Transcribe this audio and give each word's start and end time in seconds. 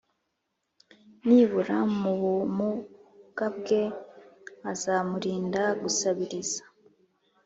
nibura 1.27 1.77
mubumugabwe 2.01 3.79
nkazamurinda 4.59 5.63
gusabiriza? 5.81 6.63